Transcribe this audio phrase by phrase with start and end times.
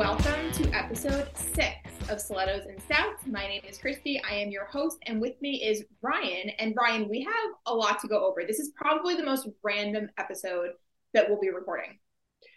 [0.00, 1.76] Welcome to episode six
[2.08, 3.26] of Stilettos and Stouts.
[3.26, 4.18] My name is Christy.
[4.24, 6.48] I am your host, and with me is Ryan.
[6.58, 8.40] And Ryan, we have a lot to go over.
[8.46, 10.70] This is probably the most random episode
[11.12, 11.98] that we'll be recording.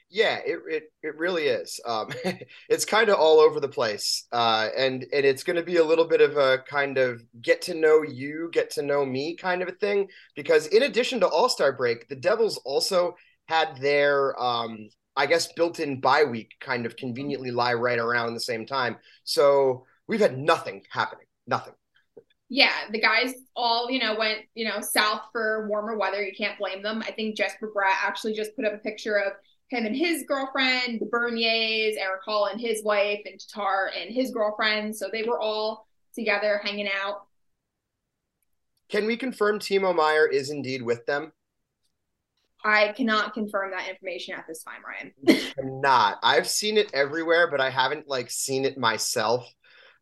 [0.09, 1.81] Yeah, it it, it really is.
[1.85, 2.11] Um,
[2.69, 5.83] it's kind of all over the place, uh, and and it's going to be a
[5.83, 9.61] little bit of a kind of get to know you, get to know me kind
[9.61, 10.07] of a thing.
[10.37, 13.17] Because in addition to All Star break, the Devils also
[13.49, 18.39] had their um, I guess built-in bye week kind of conveniently lie right around the
[18.39, 18.97] same time.
[19.23, 21.73] So we've had nothing happening, nothing.
[22.49, 26.23] Yeah, the guys all you know went you know south for warmer weather.
[26.23, 27.01] You can't blame them.
[27.01, 29.33] I think Jesper Bratt actually just put up a picture of
[29.69, 34.31] him and his girlfriend, the Berniers, Erik Haula and his wife, and Tatar and his
[34.31, 34.95] girlfriend.
[34.95, 37.25] So they were all together hanging out.
[38.89, 41.31] Can we confirm Timo Meier is indeed with them?
[42.65, 45.51] I cannot confirm that information at this time, Ryan.
[45.59, 46.19] I'm not.
[46.23, 49.45] I've seen it everywhere, but I haven't like seen it myself.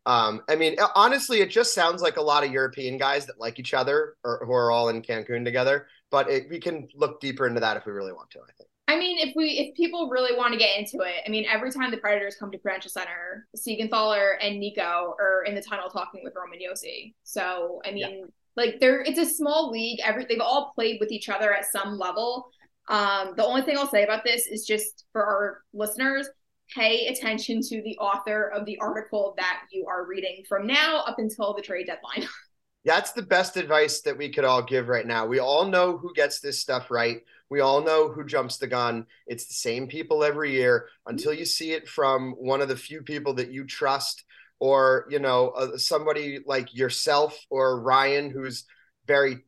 [0.04, 3.58] Um, I mean, honestly, it just sounds like a lot of European guys that like
[3.58, 5.86] each other or who are all in Cancun together.
[6.10, 8.40] But it, we can look deeper into that if we really want to.
[8.40, 8.68] I think.
[8.88, 11.70] I mean, if we if people really want to get into it, I mean, every
[11.70, 16.22] time the Predators come to Prudential Center, Siegenthaler and Nico are in the tunnel talking
[16.24, 17.14] with Roman Josi.
[17.22, 18.26] So I mean, yeah.
[18.56, 20.00] Like they're it's a small league.
[20.04, 22.50] Every they've all played with each other at some level.
[22.88, 26.28] Um, the only thing I'll say about this is just for our listeners,
[26.74, 31.18] pay attention to the author of the article that you are reading from now up
[31.18, 32.28] until the trade deadline.
[32.84, 35.24] That's the best advice that we could all give right now.
[35.24, 37.20] We all know who gets this stuff right.
[37.48, 39.06] We all know who jumps the gun.
[39.28, 43.02] It's the same people every year until you see it from one of the few
[43.02, 44.24] people that you trust,
[44.62, 48.64] or you know, uh, somebody like yourself or Ryan, who's
[49.08, 49.38] very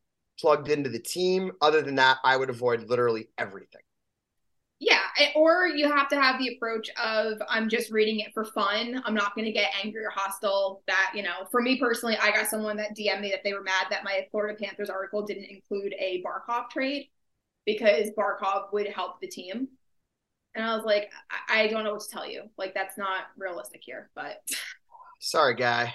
[0.40, 1.52] plugged into the team.
[1.60, 3.82] Other than that, I would avoid literally everything.
[4.80, 4.98] Yeah,
[5.36, 9.00] or you have to have the approach of I'm just reading it for fun.
[9.04, 10.82] I'm not going to get angry or hostile.
[10.88, 13.62] That you know, for me personally, I got someone that DM'd me that they were
[13.62, 17.08] mad that my Florida Panthers article didn't include a Barkov trade
[17.64, 19.68] because Barkov would help the team.
[20.56, 21.12] And I was like,
[21.48, 22.42] I, I don't know what to tell you.
[22.58, 24.42] Like, that's not realistic here, but.
[25.24, 25.94] Sorry, guy.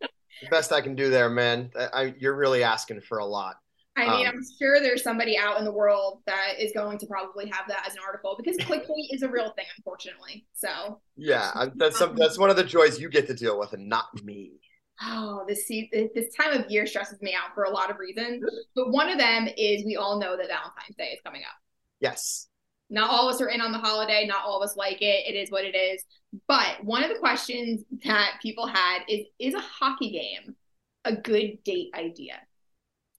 [0.00, 1.70] the best I can do there, man.
[1.78, 3.56] I, I, you're really asking for a lot.
[3.96, 7.06] I mean, um, I'm sure there's somebody out in the world that is going to
[7.06, 10.46] probably have that as an article because clickbait is a real thing, unfortunately.
[10.54, 13.88] So yeah, that's some, that's one of the joys you get to deal with, and
[13.88, 14.60] not me
[15.02, 18.44] oh, this this time of year stresses me out for a lot of reasons.
[18.74, 21.56] But one of them is we all know that Valentine's Day is coming up.
[22.00, 22.46] Yes.
[22.90, 24.26] Not all of us are in on the holiday.
[24.26, 25.26] Not all of us like it.
[25.26, 26.04] It is what it is.
[26.48, 30.56] But one of the questions that people had is Is a hockey game
[31.04, 32.34] a good date idea?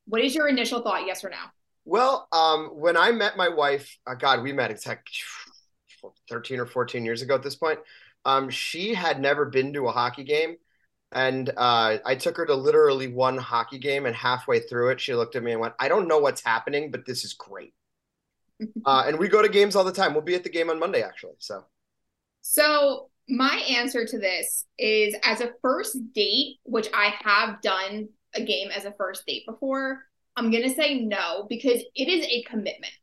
[0.06, 1.38] What is your initial thought, yes or no?
[1.86, 5.08] Well, um, when I met my wife, uh, God, we met like
[6.30, 7.80] 13 or 14 years ago at this point.
[8.24, 10.58] Um, she had never been to a hockey game
[11.12, 15.14] and uh, I took her to literally one hockey game, and halfway through it, she
[15.14, 17.74] looked at me and went, "I don't know what's happening, but this is great."
[18.86, 20.14] Uh, and we go to games all the time.
[20.14, 21.36] We'll be at the game on Monday, actually.
[21.40, 21.64] So,
[22.42, 28.44] so my answer to this is as a first date, which I have done a
[28.44, 30.04] game as a first date before.
[30.36, 32.94] I'm gonna say no because it is a commitment.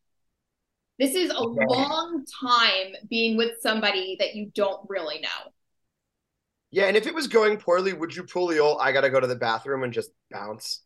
[0.98, 5.52] This is a long time being with somebody that you don't really know.
[6.70, 9.20] Yeah, and if it was going poorly, would you pull the old "I gotta go
[9.20, 10.82] to the bathroom" and just bounce?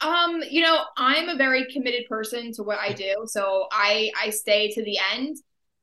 [0.00, 4.30] Um, you know, I'm a very committed person to what I do, so I I
[4.30, 5.36] stay to the end.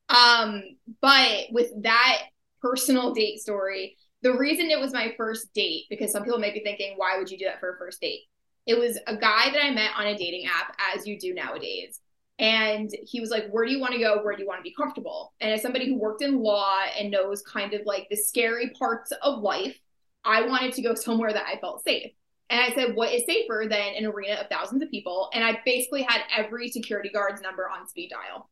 [0.08, 0.62] Um,
[1.00, 2.24] but with that
[2.60, 6.60] personal date story, the reason it was my first date because some people may be
[6.60, 8.20] thinking, why would you do that for a first date?
[8.66, 12.00] It was a guy that I met on a dating app, as you do nowadays.
[12.38, 14.22] And he was like, Where do you want to go?
[14.22, 15.34] Where do you want to be comfortable?
[15.40, 19.12] And as somebody who worked in law and knows kind of like the scary parts
[19.22, 19.78] of life,
[20.24, 22.12] I wanted to go somewhere that I felt safe.
[22.50, 25.30] And I said, What is safer than an arena of thousands of people?
[25.32, 28.48] And I basically had every security guard's number on speed dial.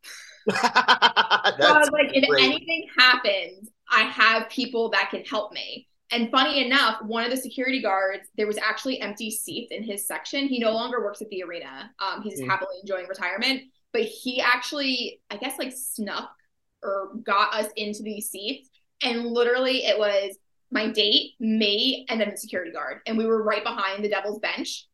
[0.50, 5.88] so I was like, If anything happens, I have people that can help me.
[6.10, 10.06] And funny enough, one of the security guards, there was actually empty seats in his
[10.06, 10.46] section.
[10.46, 11.90] He no longer works at the arena.
[11.98, 12.46] Um, he's mm.
[12.46, 13.62] happily enjoying retirement,
[13.92, 16.30] but he actually, I guess, like snuck
[16.82, 18.68] or got us into these seats.
[19.02, 20.36] And literally, it was
[20.72, 24.40] my date, me, and then the security guard, and we were right behind the Devil's
[24.40, 24.86] bench.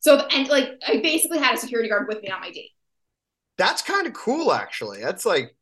[0.00, 2.70] So, and like, I basically had a security guard with me on my date.
[3.56, 5.00] That's kind of cool, actually.
[5.00, 5.56] That's like,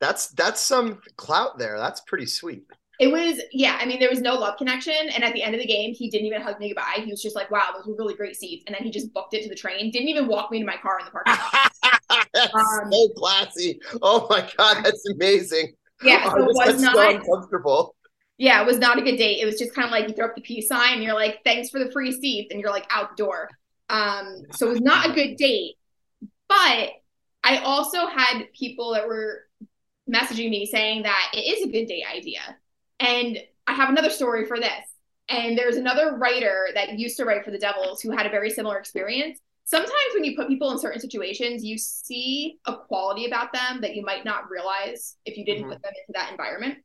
[0.00, 1.78] that's that's some clout there.
[1.78, 2.64] That's pretty sweet.
[3.00, 3.78] It was, yeah.
[3.80, 4.94] I mean, there was no love connection.
[4.94, 7.02] And at the end of the game, he didn't even hug me goodbye.
[7.02, 8.64] He was just like, wow, those were really great seats.
[8.66, 9.90] And then he just booked it to the train.
[9.90, 12.00] Didn't even walk me to my car in the parking lot.
[12.32, 13.80] that's um, so classy.
[14.00, 15.72] Oh my God, that's amazing.
[16.02, 17.96] Yeah, so it was not so uncomfortable.
[18.36, 19.40] Yeah, it was not a good date.
[19.40, 21.40] It was just kind of like you throw up the peace sign, and you're like,
[21.44, 23.48] "Thanks for the free seats," and you're like out the door.
[23.88, 25.76] Um, so it was not a good date.
[26.48, 26.90] But
[27.44, 29.42] I also had people that were
[30.10, 32.40] messaging me saying that it is a good date idea,
[33.00, 34.84] and I have another story for this.
[35.28, 38.50] And there's another writer that used to write for the Devils who had a very
[38.50, 39.38] similar experience.
[39.64, 43.96] Sometimes when you put people in certain situations, you see a quality about them that
[43.96, 45.72] you might not realize if you didn't mm-hmm.
[45.72, 46.78] put them into that environment.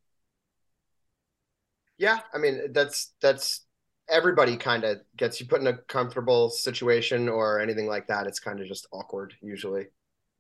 [1.99, 3.65] Yeah, I mean that's that's
[4.09, 8.25] everybody kind of gets you put in a comfortable situation or anything like that.
[8.25, 9.87] It's kind of just awkward usually.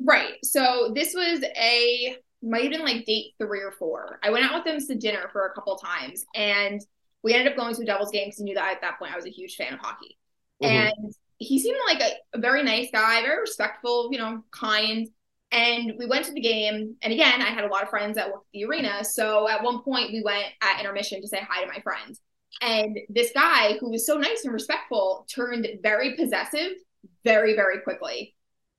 [0.03, 0.43] Right.
[0.43, 4.19] So this was a might have been like date three or four.
[4.23, 6.81] I went out with them to dinner for a couple times and
[7.21, 9.11] we ended up going to a Devils game because he knew that at that point
[9.11, 10.17] I was a huge fan of hockey.
[10.63, 10.75] Mm-hmm.
[10.75, 15.07] And he seemed like a, a, very nice guy, very respectful, you know, kind.
[15.51, 16.95] And we went to the game.
[17.01, 19.03] And again, I had a lot of friends that worked at the arena.
[19.03, 22.15] So at one point, we went at intermission to say hi to my friend.
[22.61, 26.71] And this guy, who was so nice and respectful, turned very possessive
[27.23, 28.35] very, very quickly.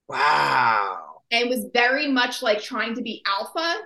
[0.08, 1.22] Wow.
[1.31, 3.81] And was very much like trying to be alpha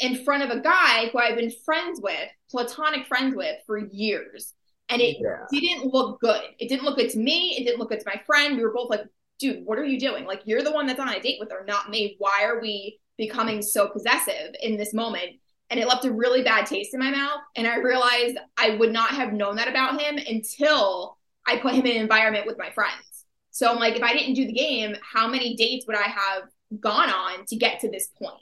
[0.00, 4.54] in front of a guy who I've been friends with, platonic friends with for years.
[4.88, 5.46] And it yeah.
[5.50, 6.42] didn't look good.
[6.58, 7.56] It didn't look good to me.
[7.58, 8.56] It didn't look good to my friend.
[8.56, 9.02] We were both like,
[9.44, 10.24] dude, what are you doing?
[10.24, 12.16] Like, you're the one that's on a date with her, not me.
[12.18, 15.32] Why are we becoming so possessive in this moment?
[15.70, 17.40] And it left a really bad taste in my mouth.
[17.56, 21.84] And I realized I would not have known that about him until I put him
[21.86, 23.24] in an environment with my friends.
[23.50, 26.44] So I'm like, if I didn't do the game, how many dates would I have
[26.80, 28.40] gone on to get to this point?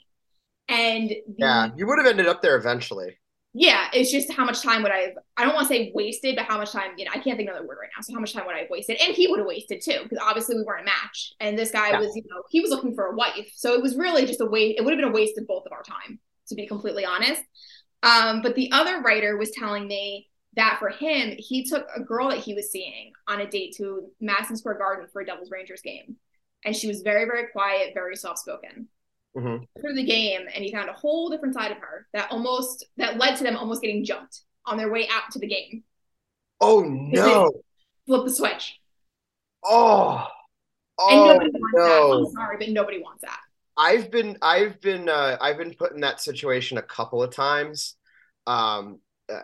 [0.69, 3.17] And the, yeah, you would have ended up there eventually.
[3.55, 6.35] Yeah, it's just how much time would I have, I don't want to say wasted,
[6.35, 8.01] but how much time, you know, I can't think of another word right now.
[8.01, 8.97] So how much time would I have wasted?
[8.99, 11.33] And he would have wasted too, because obviously we weren't a match.
[11.39, 11.99] And this guy yeah.
[11.99, 13.51] was, you know, he was looking for a wife.
[13.55, 14.79] So it was really just a waste.
[14.79, 17.43] It would have been a waste of both of our time, to be completely honest.
[18.01, 22.29] Um, but the other writer was telling me that for him, he took a girl
[22.29, 25.81] that he was seeing on a date to Madison Square Garden for a Devils Rangers
[25.81, 26.15] game.
[26.65, 28.87] And she was very, very quiet, very soft spoken
[29.35, 29.63] mm-hmm.
[29.79, 33.17] through the game and he found a whole different side of her that almost that
[33.17, 35.83] led to them almost getting jumped on their way out to the game.
[36.61, 37.51] Oh no.
[38.05, 38.79] Flip the switch.
[39.63, 40.27] Oh.
[40.99, 41.83] Oh, and nobody wants no.
[41.83, 42.27] that.
[42.27, 43.39] I'm sorry, but nobody wants that.
[43.75, 47.95] I've been I've been uh, I've been put in that situation a couple of times.
[48.45, 48.99] Um,
[49.31, 49.39] uh,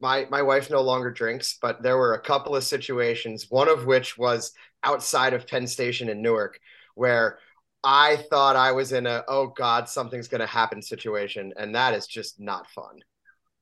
[0.00, 3.46] my my wife no longer drinks, but there were a couple of situations.
[3.48, 4.52] One of which was
[4.82, 6.60] outside of Penn Station in Newark,
[6.94, 7.38] where
[7.84, 11.94] I thought I was in a oh god something's going to happen situation and that
[11.94, 13.00] is just not fun.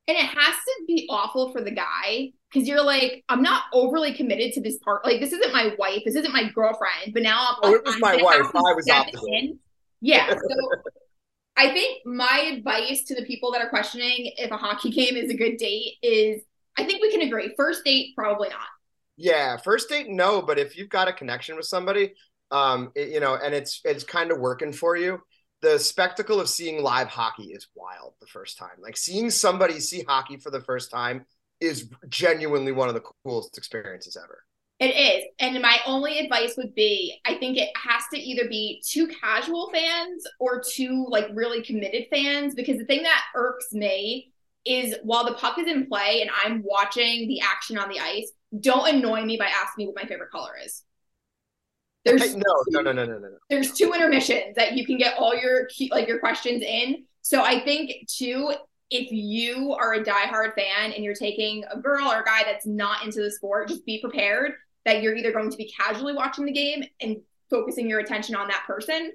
[0.09, 4.15] And it has to be awful for the guy because you're like I'm not overly
[4.15, 7.41] committed to this part like this isn't my wife this isn't my girlfriend but now
[7.41, 9.57] I'm oh, it was my wife I was opposite.
[10.01, 10.71] Yeah so
[11.57, 15.31] I think my advice to the people that are questioning if a hockey game is
[15.31, 16.43] a good date is
[16.79, 18.69] I think we can agree first date probably not.
[19.17, 22.13] Yeah, first date no, but if you've got a connection with somebody,
[22.51, 25.21] um, it, you know, and it's it's kind of working for you.
[25.63, 28.77] The spectacle of seeing live hockey is wild the first time.
[28.79, 31.25] Like seeing somebody see hockey for the first time
[31.61, 34.43] is genuinely one of the coolest experiences ever.
[34.79, 35.25] It is.
[35.39, 39.71] And my only advice would be I think it has to either be two casual
[39.73, 44.33] fans or two like really committed fans because the thing that irks me
[44.67, 48.31] is while the puck is in play and I'm watching the action on the ice,
[48.61, 50.83] don't annoy me by asking me what my favorite color is.
[52.07, 53.29] There's no, no, no, no, no, no.
[53.51, 57.05] There's two intermissions that you can get all your like your questions in.
[57.23, 58.53] So I think too,
[58.91, 62.67] if you are a diehard fan and you're taking a girl or a guy that's
[62.67, 64.53] not into the sport, just be prepared
[64.85, 67.17] that you're either going to be casually watching the game and
[67.51, 69.13] focusing your attention on that person,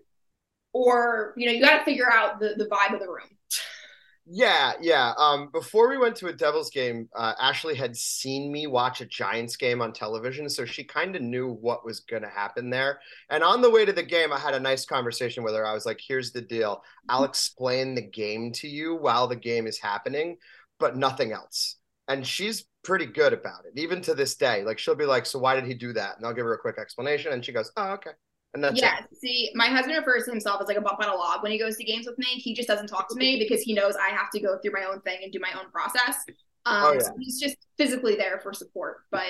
[0.74, 3.29] or you know you got to figure out the the vibe of the room.
[4.25, 5.13] Yeah, yeah.
[5.18, 9.06] Um, before we went to a Devils game, uh, Ashley had seen me watch a
[9.06, 13.00] Giants game on television, so she kind of knew what was going to happen there.
[13.30, 15.66] And on the way to the game, I had a nice conversation with her.
[15.66, 16.84] I was like, "Here's the deal.
[17.10, 20.38] I'll explain the game to you while the game is happening,
[20.80, 24.63] but nothing else." And she's pretty good about it, even to this day.
[24.63, 26.60] Like she'll be like, "So why did he do that?" And I'll give her a
[26.60, 28.12] quick explanation, and she goes, "Oh, okay."
[28.53, 29.00] And that's yeah.
[29.00, 29.17] It.
[29.17, 31.60] See, my husband refers to himself as like a bump on a log when he
[31.60, 32.27] goes to games with me.
[32.27, 34.84] He just doesn't talk to me because he knows I have to go through my
[34.84, 36.17] own thing and do my own process.
[36.65, 37.00] Um, oh, yeah.
[37.00, 39.25] so he's just physically there for support, but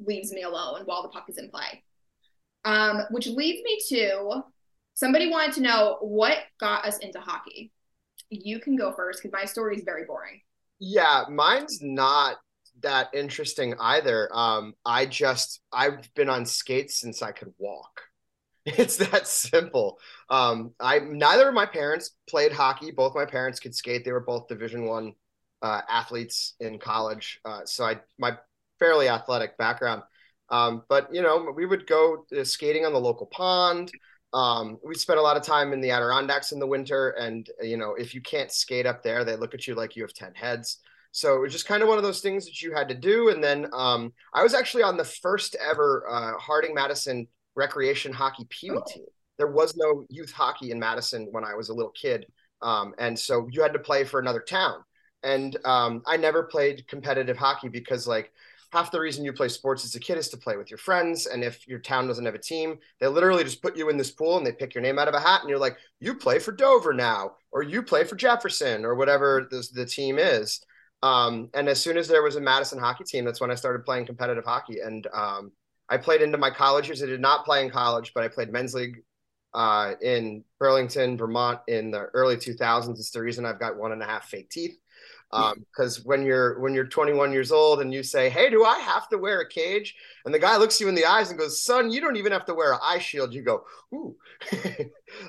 [0.00, 1.82] leaves me alone while the puck is in play.
[2.64, 4.42] Um, which leads me to
[4.94, 7.70] somebody wanted to know what got us into hockey.
[8.30, 10.40] You can go first because my story is very boring.
[10.80, 12.38] Yeah, mine's not
[12.82, 14.28] that interesting either.
[14.32, 18.02] Um, I just I've been on skates since I could walk.
[18.78, 19.98] It's that simple.
[20.28, 22.90] Um, I neither of my parents played hockey.
[22.90, 24.04] Both my parents could skate.
[24.04, 25.14] They were both Division One
[25.62, 27.40] uh, athletes in college.
[27.44, 28.36] Uh, so I my
[28.78, 30.02] fairly athletic background.
[30.50, 33.92] Um, but you know, we would go skating on the local pond.
[34.32, 37.76] Um, we spent a lot of time in the Adirondacks in the winter, and you
[37.76, 40.34] know, if you can't skate up there, they look at you like you have ten
[40.34, 40.78] heads.
[41.12, 43.30] So it was just kind of one of those things that you had to do.
[43.30, 48.46] And then um, I was actually on the first ever uh, Harding Madison recreation hockey
[48.48, 48.92] Pee Wee oh.
[48.92, 49.04] team.
[49.38, 52.26] There was no youth hockey in Madison when I was a little kid,
[52.62, 54.82] um, and so you had to play for another town.
[55.22, 58.32] And um, I never played competitive hockey because like
[58.72, 61.26] half the reason you play sports as a kid is to play with your friends.
[61.26, 64.10] And if your town doesn't have a team, they literally just put you in this
[64.10, 66.38] pool and they pick your name out of a hat and you're like, you play
[66.38, 70.60] for Dover now, or you play for Jefferson, or whatever the, the team is.
[71.02, 73.84] Um, and as soon as there was a Madison hockey team, that's when I started
[73.84, 74.80] playing competitive hockey.
[74.80, 75.52] And um,
[75.88, 77.02] I played into my college years.
[77.02, 79.02] I did not play in college, but I played men's league
[79.54, 82.90] uh, in Burlington, Vermont in the early 2000s.
[82.90, 84.76] It's the reason I've got one and a half fake teeth.
[85.30, 88.78] Because um, when you're when you're 21 years old and you say hey do i
[88.78, 89.92] have to wear a cage?
[90.24, 92.44] And the guy looks you in the eyes and goes son you don't even have
[92.44, 93.34] to wear an eye shield.
[93.34, 94.14] You go ooh.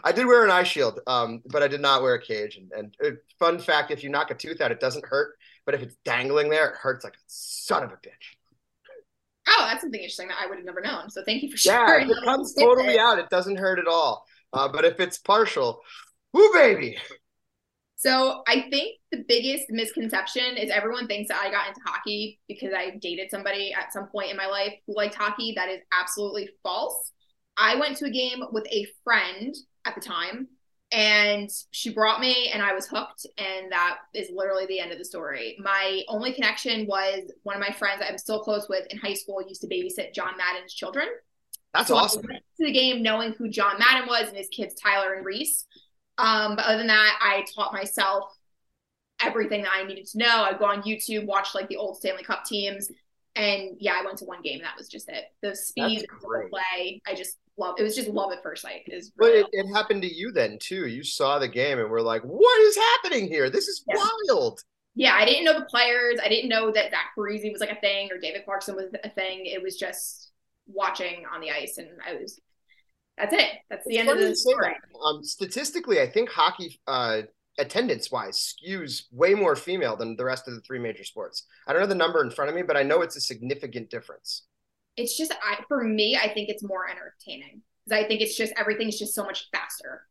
[0.03, 2.57] I did wear an eye shield um, but i did not wear a cage.
[2.57, 5.35] And, and uh, fun fact if you knock a tooth out it doesn't hurt
[5.65, 8.36] but if it's dangling there it hurts like a son of a bitch
[9.57, 12.07] oh that's something interesting that i would have never known so thank you for sharing
[12.07, 15.17] yeah if it comes totally out it doesn't hurt at all uh, but if it's
[15.17, 15.81] partial
[16.33, 16.97] whoo baby
[17.99, 22.71] so I think the biggest misconception is everyone thinks that I got into hockey because
[22.71, 25.53] I dated somebody at some point in my life who liked hockey.
[25.55, 27.11] That is absolutely false.
[27.57, 30.47] I went to a game with a friend at the time
[30.91, 34.97] and she brought me and I was hooked and that is literally the end of
[34.97, 35.57] the story.
[35.59, 39.41] My only connection was one of my friends I'm still close with in high school
[39.45, 41.07] used to babysit John Madden's children.
[41.73, 42.21] That's so awesome.
[42.23, 45.65] To the game knowing who John Madden was and his kids Tyler and Reese.
[46.17, 48.31] Um, but other than that, I taught myself
[49.21, 50.43] everything that I needed to know.
[50.43, 52.89] I'd go on YouTube, watch like the old Stanley Cup teams,
[53.37, 54.55] and yeah, I went to one game.
[54.55, 55.25] And that was just it.
[55.41, 57.75] The speed, the play, I just love.
[57.77, 58.81] It was just love at first sight.
[58.87, 60.87] Is but it, it, happened to you then too.
[60.87, 63.49] You saw the game and we're like, "What is happening here?
[63.49, 63.95] This is yeah.
[64.29, 64.61] wild."
[64.95, 66.19] Yeah, I didn't know the players.
[66.23, 69.09] I didn't know that Zach Parise was like a thing or David Clarkson was a
[69.09, 69.45] thing.
[69.45, 70.31] It was just
[70.65, 72.39] watching on the ice, and I was
[73.17, 73.49] that's it.
[73.69, 74.75] That's the it's end of the story.
[75.05, 77.23] Um, statistically, I think hockey uh,
[77.57, 81.43] attendance wise skews way more female than the rest of the three major sports.
[81.67, 83.89] I don't know the number in front of me, but I know it's a significant
[83.89, 84.43] difference.
[84.95, 88.53] It's just I, for me, I think it's more entertaining because I think it's just
[88.57, 90.03] everything's just so much faster.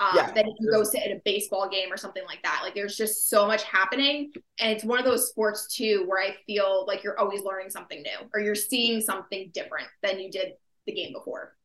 [0.00, 0.30] Um, yeah.
[0.30, 2.60] than if you go sit at a baseball game or something like that.
[2.62, 4.30] Like there's just so much happening.
[4.60, 8.02] And it's one of those sports too where I feel like you're always learning something
[8.02, 10.52] new or you're seeing something different than you did
[10.86, 11.56] the game before.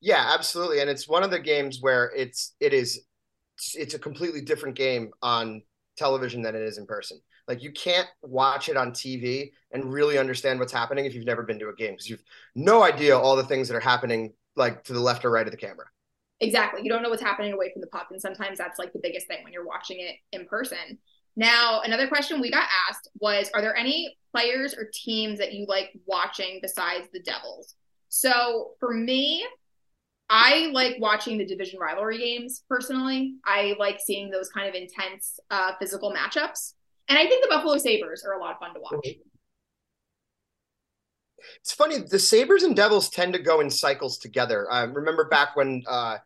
[0.00, 0.80] Yeah, absolutely.
[0.80, 3.00] And it's one of the games where it's it is
[3.74, 5.62] it's a completely different game on
[5.96, 7.20] television than it is in person.
[7.48, 11.42] Like you can't watch it on TV and really understand what's happening if you've never
[11.42, 12.22] been to a game because you've
[12.54, 15.50] no idea all the things that are happening like to the left or right of
[15.50, 15.86] the camera.
[16.40, 16.82] Exactly.
[16.82, 19.26] You don't know what's happening away from the puck and sometimes that's like the biggest
[19.26, 20.98] thing when you're watching it in person.
[21.34, 25.66] Now, another question we got asked was are there any players or teams that you
[25.66, 27.74] like watching besides the Devils?
[28.08, 29.46] So, for me,
[30.34, 33.34] I like watching the division rivalry games personally.
[33.44, 36.72] I like seeing those kind of intense uh, physical matchups.
[37.08, 39.14] And I think the Buffalo Sabres are a lot of fun to watch.
[41.60, 44.66] It's funny, the Sabres and Devils tend to go in cycles together.
[44.72, 46.16] I remember back when uh,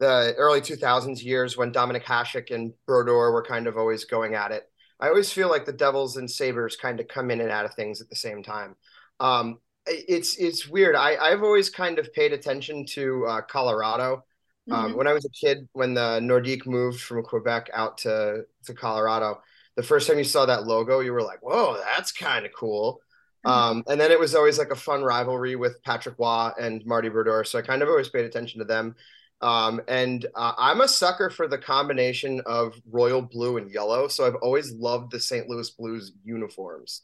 [0.00, 4.52] the early 2000s years when Dominik Hasek and Brodeur were kind of always going at
[4.52, 4.62] it.
[4.98, 7.74] I always feel like the Devils and Sabres kind of come in and out of
[7.74, 8.76] things at the same time.
[9.20, 10.94] Um, it's it's weird.
[10.94, 14.24] I I've always kind of paid attention to uh, Colorado.
[14.70, 14.98] Um, mm-hmm.
[14.98, 19.40] when I was a kid, when the Nordique moved from Quebec out to to Colorado,
[19.76, 23.00] the first time you saw that logo, you were like, "Whoa, that's kind of cool."
[23.44, 23.50] Mm-hmm.
[23.50, 27.08] Um, and then it was always like a fun rivalry with Patrick Roy and Marty
[27.08, 28.94] Brodeur, so I kind of always paid attention to them.
[29.40, 34.24] Um, and uh, I'm a sucker for the combination of royal blue and yellow, so
[34.24, 35.48] I've always loved the St.
[35.48, 37.02] Louis Blues uniforms.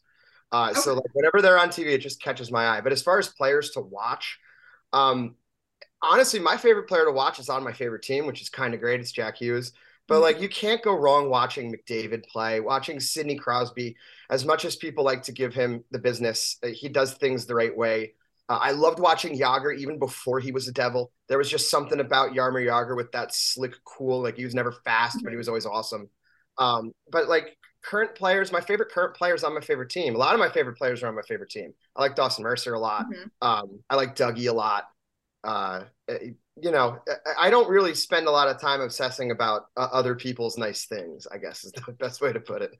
[0.52, 0.81] Uh, okay.
[0.81, 2.81] So like whenever they're on TV, it just catches my eye.
[2.81, 4.38] But as far as players to watch,
[4.93, 5.35] um,
[6.02, 8.81] honestly, my favorite player to watch is on my favorite team, which is kind of
[8.81, 9.00] great.
[9.00, 9.73] It's Jack Hughes.
[10.07, 10.23] But mm-hmm.
[10.23, 13.97] like you can't go wrong watching McDavid play, watching Sidney Crosby.
[14.31, 17.55] As much as people like to give him the business, uh, he does things the
[17.55, 18.14] right way.
[18.49, 21.12] Uh, I loved watching Jagr even before he was a Devil.
[21.28, 24.23] There was just something about Jaromir Jagr with that slick, cool.
[24.23, 25.37] Like he was never fast, but he mm-hmm.
[25.37, 26.09] was always awesome.
[26.57, 30.15] Um, but like current players, my favorite current players on my favorite team.
[30.15, 31.73] A lot of my favorite players are on my favorite team.
[31.97, 33.07] I like Dawson Mercer a lot.
[33.07, 33.47] Mm-hmm.
[33.47, 34.89] Um, I like Dougie a lot.
[35.45, 36.31] uh, eh,
[36.61, 36.99] you know,
[37.39, 41.27] I don't really spend a lot of time obsessing about uh, other people's nice things.
[41.31, 42.73] I guess is the best way to put it.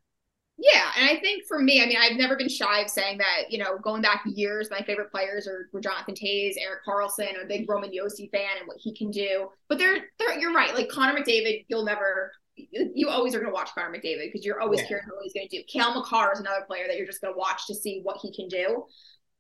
[0.61, 3.45] Yeah, and I think for me, I mean, I've never been shy of saying that.
[3.49, 7.37] You know, going back years, my favorite players are were Jonathan Toews, Erik Karlsson.
[7.37, 9.51] I'm a big Roman Josi fan and what he can do.
[9.69, 10.75] But they're, they're you're right.
[10.75, 12.33] Like Connor McDavid, you'll never.
[12.71, 14.97] You always are going to watch Connor McDavid because you're always yeah.
[15.07, 15.65] what he's going to do.
[15.69, 18.33] Cale Makar is another player that you're just going to watch to see what he
[18.35, 18.85] can do.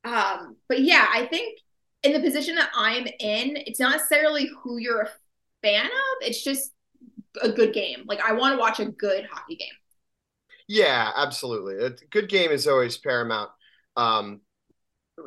[0.04, 1.58] Um, but yeah, I think
[2.02, 5.10] in the position that I'm in, it's not necessarily who you're a
[5.62, 5.90] fan of.
[6.20, 6.72] It's just
[7.42, 8.04] a good game.
[8.06, 9.68] Like I want to watch a good hockey game.
[10.68, 11.84] Yeah, absolutely.
[11.84, 13.50] A good game is always paramount.
[13.96, 14.42] Um,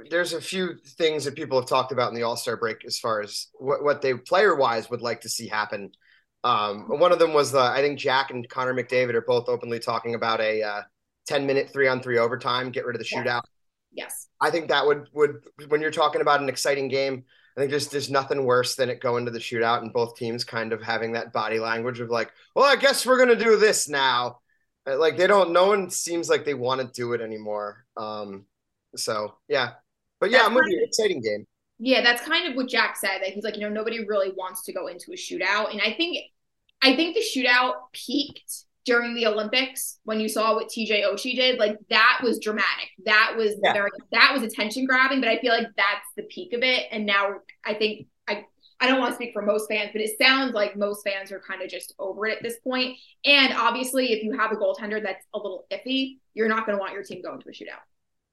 [0.09, 2.99] there's a few things that people have talked about in the All Star break as
[2.99, 5.91] far as what, what they player wise would like to see happen.
[6.43, 9.79] Um, one of them was the I think Jack and Connor McDavid are both openly
[9.79, 10.81] talking about a uh,
[11.27, 13.43] 10 minute three on three overtime, get rid of the shootout.
[13.91, 14.27] Yes.
[14.39, 17.23] I think that would would when you're talking about an exciting game,
[17.55, 20.43] I think there's there's nothing worse than it going to the shootout and both teams
[20.43, 23.87] kind of having that body language of like, well, I guess we're gonna do this
[23.89, 24.39] now.
[24.87, 25.51] Uh, like they don't.
[25.51, 27.85] No one seems like they want to do it anymore.
[27.97, 28.45] Um,
[28.95, 29.73] so yeah,
[30.19, 30.81] but yeah, you.
[30.83, 31.45] Exciting game.
[31.83, 33.21] Yeah, that's kind of what Jack said.
[33.21, 35.93] That he's like, you know, nobody really wants to go into a shootout, and I
[35.93, 36.17] think,
[36.81, 41.59] I think the shootout peaked during the Olympics when you saw what TJ Oshie did,
[41.59, 42.89] like that was dramatic.
[43.05, 43.73] That was yeah.
[43.73, 46.87] very that was attention grabbing, but I feel like that's the peak of it.
[46.91, 47.35] And now
[47.65, 48.45] I think I
[48.79, 51.39] I don't want to speak for most fans, but it sounds like most fans are
[51.39, 52.97] kind of just over it at this point.
[53.25, 56.81] And obviously, if you have a goaltender that's a little iffy, you're not going to
[56.81, 57.85] want your team going to a shootout.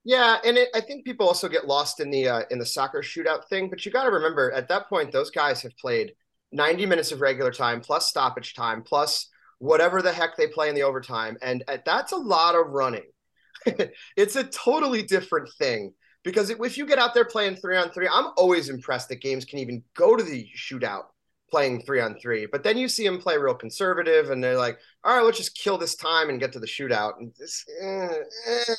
[0.05, 3.02] Yeah, and it, I think people also get lost in the uh, in the soccer
[3.02, 3.69] shootout thing.
[3.69, 6.12] But you got to remember, at that point, those guys have played
[6.52, 9.28] 90 minutes of regular time plus stoppage time plus
[9.59, 11.37] whatever the heck they play in the overtime.
[11.43, 13.05] And uh, that's a lot of running.
[14.17, 18.09] it's a totally different thing because if you get out there playing three on three,
[18.11, 21.05] I'm always impressed that games can even go to the shootout
[21.50, 22.47] playing three on three.
[22.47, 25.56] But then you see them play real conservative and they're like, all right, let's just
[25.56, 27.19] kill this time and get to the shootout.
[27.19, 28.08] And this, eh,
[28.47, 28.75] eh.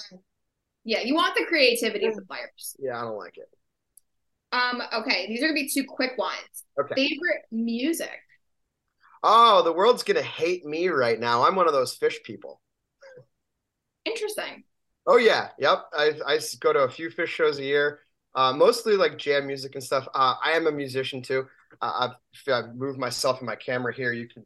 [0.83, 2.75] Yeah, you want the creativity of the players.
[2.79, 3.49] Yeah, I don't like it.
[4.51, 6.65] Um, okay, these are gonna be two quick ones.
[6.79, 6.95] Okay.
[6.95, 8.19] Favorite music
[9.23, 11.43] oh, the world's gonna hate me right now.
[11.43, 12.61] I'm one of those Phish people.
[14.05, 14.63] Interesting.
[15.07, 15.85] Oh yeah, yep.
[15.93, 18.01] I I go to a few Phish shows a year,
[18.35, 20.07] uh, mostly like jam music and stuff.
[20.13, 21.45] Uh, I am a musician too.
[21.81, 24.11] Uh, I've, I've moved myself and my camera here.
[24.11, 24.45] You can.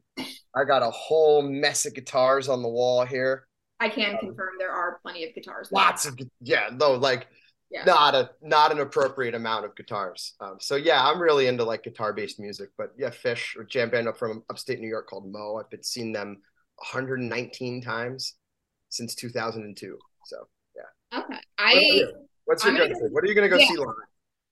[0.55, 3.47] I got a whole mess of guitars on the wall here.
[3.83, 5.69] I can um, confirm there are plenty of guitars.
[5.71, 7.27] Lots of yeah, though like
[7.69, 7.83] yeah.
[7.83, 10.35] not a not an appropriate amount of guitars.
[10.39, 12.69] Um, so yeah, I'm really into like guitar based music.
[12.77, 15.57] But yeah, Phish or jam band up from upstate New York called moe.
[15.59, 16.41] I've been seeing them
[16.77, 18.35] 119 times
[18.87, 19.97] since 2002.
[20.25, 21.19] So yeah.
[21.19, 21.39] Okay.
[21.57, 22.03] I.
[22.45, 23.07] What's your go-to?
[23.11, 23.67] What are you gonna go yeah.
[23.67, 23.89] see live?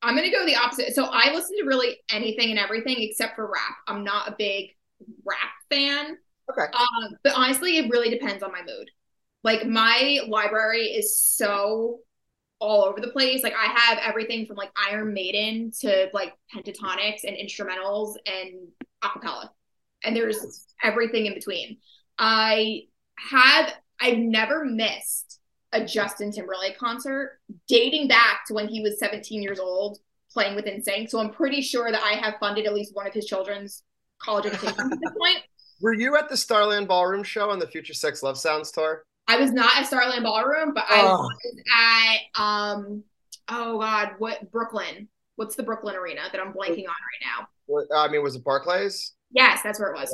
[0.01, 0.93] I'm gonna go the opposite.
[0.93, 3.77] So I listen to really anything and everything except for rap.
[3.87, 4.71] I'm not a big
[5.23, 6.17] rap fan.
[6.49, 6.65] Okay.
[6.73, 8.89] Um, but honestly, it really depends on my mood.
[9.43, 11.99] Like my library is so
[12.59, 13.43] all over the place.
[13.43, 18.67] Like I have everything from like Iron Maiden to like Pentatonix and instrumentals and
[19.03, 19.49] acapella.
[20.03, 21.77] And there's everything in between.
[22.17, 22.83] I
[23.17, 25.39] have I've never missed
[25.73, 29.99] a Justin Timberlake concert dating back to when he was 17 years old
[30.31, 31.09] playing with NSYNC.
[31.09, 33.83] So I'm pretty sure that I have funded at least one of his children's
[34.21, 35.37] college education at this point.
[35.81, 39.03] Were you at the Starland Ballroom show on the Future Sex Love Sounds tour?
[39.31, 41.21] I was not at Starland Ballroom, but I oh.
[41.21, 41.37] was
[41.77, 43.03] at um
[43.47, 45.07] oh god, what Brooklyn?
[45.37, 47.47] What's the Brooklyn arena that I'm blanking on right now?
[47.65, 49.13] What, I mean, was it Barclays?
[49.31, 50.13] Yes, that's where it was.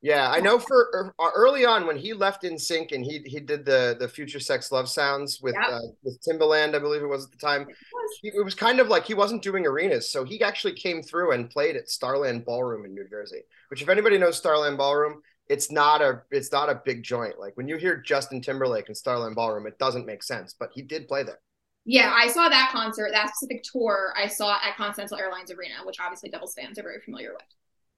[0.00, 0.14] Yeah.
[0.14, 3.66] yeah I know for uh, early on when he left NSYNC and he he did
[3.66, 5.70] the the Future Sex Love Sounds with yep.
[5.70, 7.62] uh, with Timbaland, I believe it was at the time.
[7.62, 8.18] It was.
[8.22, 11.32] He, it was kind of like he wasn't doing arenas, so he actually came through
[11.32, 13.42] and played at Starland Ballroom in New Jersey.
[13.68, 17.38] Which, if anybody knows Starland Ballroom, it's not a it's not a big joint.
[17.38, 20.80] Like when you hear Justin Timberlake in Starland Ballroom, it doesn't make sense, but he
[20.80, 21.40] did play there.
[21.84, 24.14] Yeah, I saw that concert, that specific tour.
[24.16, 27.42] I saw at Continental Airlines Arena, which obviously Devils fans are very familiar with.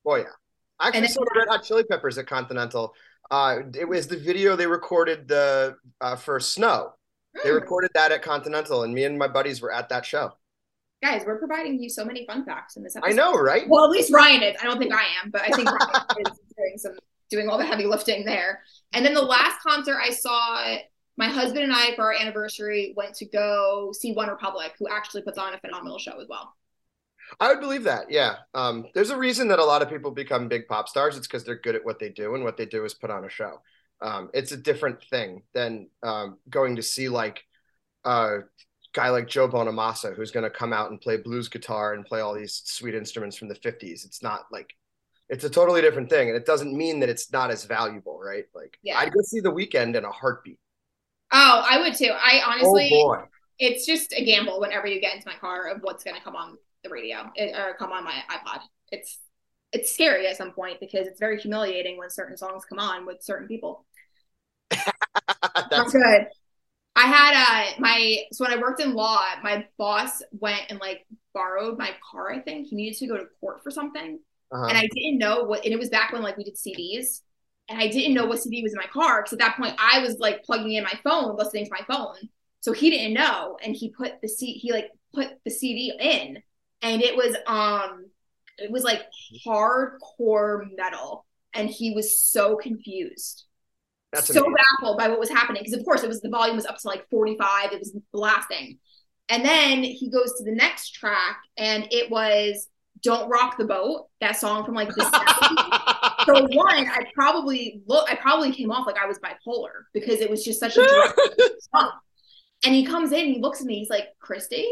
[0.07, 0.25] Oh yeah,
[0.81, 2.95] I actually saw the Red Hot Chili Peppers at Continental.
[3.31, 6.95] Uh, it was the video they recorded the uh, for Snow.
[7.45, 7.57] They hmm.
[7.57, 10.33] recorded that at Continental, and me and my buddies were at that show.
[11.03, 13.13] Guys, we're providing you so many fun facts in this episode.
[13.13, 13.69] I know, right?
[13.69, 14.57] Well, at least Ryan is.
[14.63, 16.93] I don't think I am, but I think Ryan is doing some
[17.33, 18.63] doing all the heavy lifting there.
[18.93, 20.77] And then the last concert I saw,
[21.17, 25.39] my husband and I, for our anniversary, went to go see OneRepublic, who actually puts
[25.39, 26.55] on a phenomenal show as well.
[27.41, 28.11] I would believe that.
[28.11, 28.37] Yeah.
[28.55, 31.17] Um, there's a reason that a lot of people become big pop stars.
[31.17, 33.25] It's because they're good at what they do, and what they do is put on
[33.25, 33.61] a show.
[34.01, 37.45] Um, it's a different thing than um, going to see like
[38.05, 38.41] a
[38.93, 42.21] guy like Joe Bonamassa who's going to come out and play blues guitar and play
[42.21, 44.05] all these sweet instruments from the 50s.
[44.05, 44.75] It's not like
[45.33, 48.45] it's a totally different thing and it doesn't mean that it's not as valuable, right?
[48.55, 48.99] Like yeah.
[48.99, 50.59] I'd go see The Weeknd in a heartbeat.
[51.33, 52.11] Oh, I would too.
[52.13, 53.25] I honestly oh
[53.59, 56.35] it's just a gamble whenever you get into my car of what's going to come
[56.35, 58.61] on the radio or come on my iPod.
[58.91, 59.21] It's
[59.73, 63.23] it's scary at some point because it's very humiliating when certain songs come on with
[63.23, 63.87] certain people.
[64.71, 66.27] That's good.
[66.95, 71.07] I had uh my so when I worked in law, my boss went and like
[71.33, 72.33] borrowed my car.
[72.33, 74.19] I think he needed to go to court for something,
[74.53, 74.67] uh-huh.
[74.67, 75.65] and I didn't know what.
[75.65, 77.21] And it was back when like we did CDs,
[77.69, 80.01] and I didn't know what CD was in my car because at that point I
[80.01, 82.17] was like plugging in my phone, listening to my phone.
[82.61, 86.43] So he didn't know, and he put the C he like put the CD in,
[86.83, 88.07] and it was um
[88.59, 89.03] it was like
[89.47, 93.47] hardcore metal, and he was so confused.
[94.13, 94.55] That's so amazing.
[94.81, 96.87] baffled by what was happening because of course it was the volume was up to
[96.87, 98.79] like 45 it was blasting
[99.31, 102.69] and then he goes to the next track and it was
[103.03, 105.03] don't rock the boat that song from like the
[106.27, 110.31] so one i probably look i probably came off like i was bipolar because it
[110.31, 110.85] was just such a
[111.75, 111.91] song
[112.65, 114.69] and he comes in he looks at me he's like christy?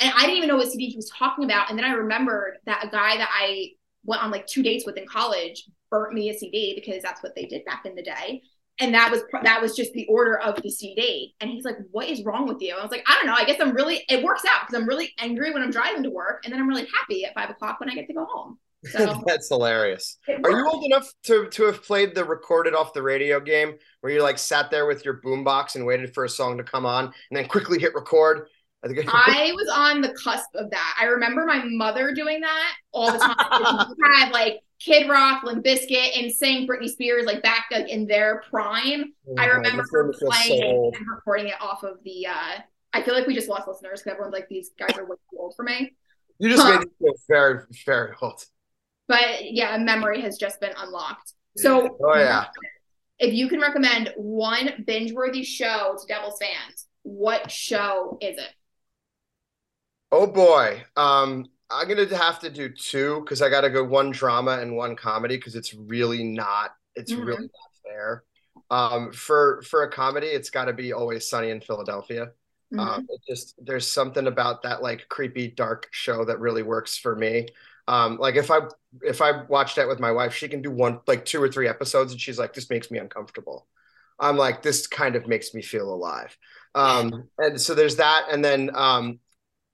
[0.00, 1.70] And i didn't even know what cd he was talking about.
[1.70, 3.70] And then i remembered that a guy that i
[4.04, 7.34] went on like two dates with in college burnt me a cd because that's what
[7.36, 8.42] they did back in the day
[8.80, 11.34] and that was that was just the order of the CD.
[11.40, 13.34] And he's like, "What is wrong with you?" I was like, "I don't know.
[13.34, 14.04] I guess I'm really.
[14.08, 16.68] It works out because I'm really angry when I'm driving to work, and then I'm
[16.68, 18.58] really happy at five o'clock when I get to go home."
[18.90, 20.18] So that's hilarious.
[20.28, 24.12] Are you old enough to to have played the recorded off the radio game where
[24.12, 27.04] you like sat there with your boombox and waited for a song to come on
[27.04, 28.48] and then quickly hit record?
[28.86, 30.96] I, I was on the cusp of that.
[31.00, 33.94] I remember my mother doing that all the time.
[33.96, 38.06] she had like Kid Rock, Limp Bizkit, and saying Britney Spears like back like, in
[38.06, 39.12] their prime.
[39.28, 42.26] Oh, I remember her playing and recording it off of the.
[42.26, 42.58] uh
[42.92, 45.38] I feel like we just lost listeners because everyone's like, "These guys are way too
[45.38, 45.94] old for me."
[46.38, 48.44] You just made me feel very, very old.
[49.08, 51.32] But yeah, memory has just been unlocked.
[51.56, 52.46] So, oh yeah.
[53.18, 58.52] If you can recommend one binge-worthy show to Devils fans, what show is it?
[60.12, 60.82] Oh boy.
[60.96, 64.96] Um, I'm gonna have to do two because I gotta go one drama and one
[64.96, 67.24] comedy because it's really not it's mm-hmm.
[67.24, 68.24] really not fair.
[68.70, 72.30] Um, for for a comedy, it's got to be always sunny in Philadelphia.
[72.72, 72.80] Mm-hmm.
[72.80, 77.48] Um, just there's something about that like creepy dark show that really works for me.
[77.86, 78.60] Um, like if I
[79.02, 81.68] if I watch that with my wife, she can do one like two or three
[81.68, 83.66] episodes, and she's like, "This makes me uncomfortable."
[84.18, 86.36] I'm like, "This kind of makes me feel alive."
[86.74, 89.18] Um, and so there's that, and then um,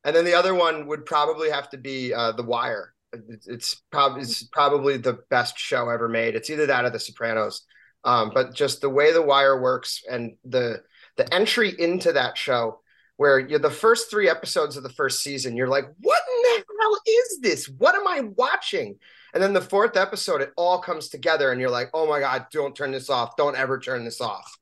[0.05, 2.95] and then the other one would probably have to be uh, The Wire.
[3.13, 6.35] It's, it's probably it's probably the best show ever made.
[6.35, 7.63] It's either that or The Sopranos.
[8.05, 10.83] Um, but just the way The Wire works and the
[11.17, 12.81] the entry into that show,
[13.17, 16.65] where you're the first three episodes of the first season, you're like, what in the
[16.81, 17.69] hell is this?
[17.69, 18.97] What am I watching?
[19.35, 22.47] And then the fourth episode, it all comes together, and you're like, oh my god,
[22.53, 23.37] don't turn this off.
[23.37, 24.57] Don't ever turn this off.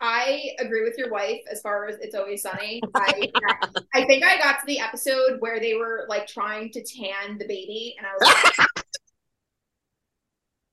[0.00, 2.80] I agree with your wife as far as it's always sunny.
[2.94, 3.30] I
[3.94, 7.46] I think I got to the episode where they were like trying to tan the
[7.46, 8.68] baby, and I was like,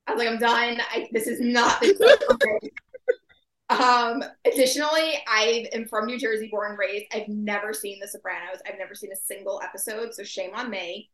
[0.06, 0.80] I was like, I'm done.
[0.92, 2.70] I, this is not the
[3.68, 7.06] Um, additionally, I am from New Jersey, born and raised.
[7.12, 8.60] I've never seen The Sopranos.
[8.66, 11.10] I've never seen a single episode, so shame on me.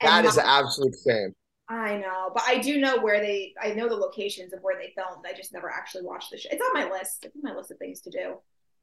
[0.00, 1.34] And that is absolute shame.
[1.68, 3.54] I know, but I do know where they.
[3.60, 5.24] I know the locations of where they filmed.
[5.26, 6.50] I just never actually watched the show.
[6.52, 7.24] It's on my list.
[7.24, 8.36] It's on my list of things to do.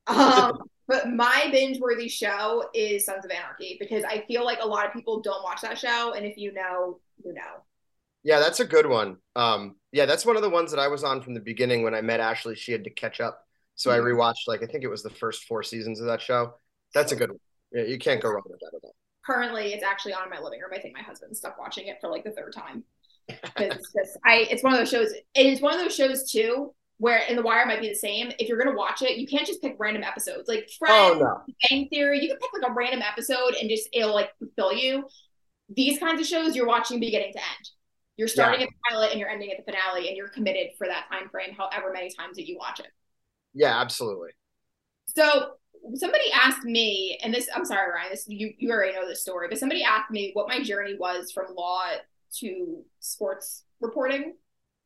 [0.07, 4.87] Um, but my binge-worthy show is Sons of Anarchy because I feel like a lot
[4.87, 7.63] of people don't watch that show, and if you know, you know.
[8.23, 9.17] Yeah, that's a good one.
[9.35, 11.93] Um, yeah, that's one of the ones that I was on from the beginning when
[11.93, 12.55] I met Ashley.
[12.55, 14.01] She had to catch up, so mm-hmm.
[14.01, 16.55] I rewatched like I think it was the first four seasons of that show.
[16.95, 17.39] That's a good one.
[17.71, 18.95] Yeah, you can't go wrong with that at all
[19.31, 20.71] currently it's actually on in my living room.
[20.73, 22.83] I think my husband stuck watching it for like the third time.
[23.57, 27.35] It's I it's one of those shows it's one of those shows too where in
[27.35, 28.31] the wire might be the same.
[28.39, 30.47] If you're gonna watch it, you can't just pick random episodes.
[30.47, 31.53] Like Friends, oh, no.
[31.69, 35.05] Bang Theory, you can pick like a random episode and just it'll like fulfill you.
[35.73, 37.69] These kinds of shows you're watching beginning to end.
[38.17, 38.67] You're starting yeah.
[38.67, 41.29] at the pilot and you're ending at the finale and you're committed for that time
[41.29, 42.89] frame, however many times that you watch it.
[43.53, 44.31] Yeah, absolutely.
[45.07, 45.53] So
[45.95, 49.47] somebody asked me, and this I'm sorry, Ryan, this you you already know this story,
[49.49, 51.81] but somebody asked me what my journey was from law
[52.39, 54.35] to sports reporting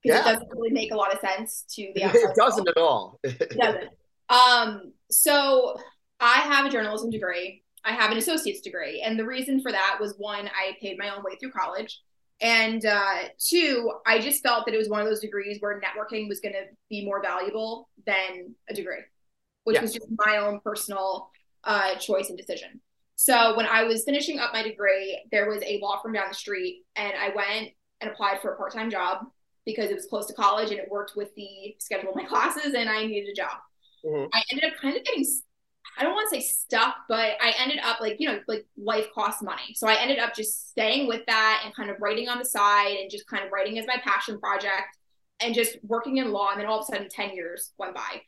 [0.01, 0.31] because yeah.
[0.31, 2.19] it doesn't really make a lot of sense to the outside.
[2.19, 3.19] It doesn't at all.
[3.23, 3.89] it doesn't.
[4.29, 5.77] Um, so
[6.19, 7.63] I have a journalism degree.
[7.83, 11.09] I have an associate's degree, and the reason for that was one, I paid my
[11.09, 12.01] own way through college.
[12.41, 16.27] And uh, two, I just felt that it was one of those degrees where networking
[16.27, 19.03] was going to be more valuable than a degree
[19.65, 21.29] which was just my own personal
[21.63, 22.81] uh, choice and decision.
[23.17, 26.35] So when I was finishing up my degree, there was a law firm down the
[26.35, 29.25] street, and I went and applied for a part time job
[29.65, 32.73] because it was close to college and it worked with the schedule of my classes,
[32.73, 33.57] and I needed a job.
[34.05, 34.27] Mm-hmm.
[34.33, 35.25] I ended up kind of getting
[35.97, 39.07] I don't want to say stuck, but I ended up like, you know, like life
[39.13, 39.73] costs money.
[39.75, 42.97] So I ended up just staying with that and kind of writing on the side
[42.99, 44.97] and just kind of writing as my passion project
[45.39, 46.49] and just working in law.
[46.51, 48.21] And then all of a sudden, 10 years went by.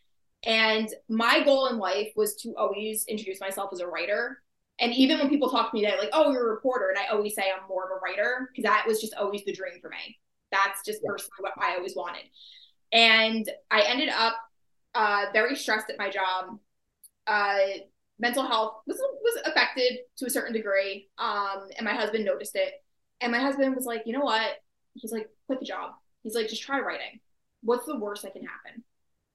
[0.45, 4.41] And my goal in life was to always introduce myself as a writer.
[4.80, 6.89] And even when people talk to me, they're like, oh, you're a reporter.
[6.89, 9.54] And I always say I'm more of a writer because that was just always the
[9.54, 10.19] dream for me.
[10.52, 11.10] That's just yeah.
[11.12, 12.23] personally what I always wanted.
[12.91, 14.36] And I ended up
[14.93, 16.60] uh, very stressed at my job.
[17.26, 17.58] Uh,
[18.19, 22.73] mental health was was affected to a certain degree, um, and my husband noticed it.
[23.19, 24.58] And my husband was like, you know what?
[24.93, 25.91] He's like, quit the job.
[26.23, 27.19] He's like, just try writing.
[27.62, 28.84] What's the worst that can happen?